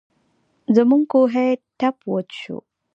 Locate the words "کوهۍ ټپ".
1.11-1.95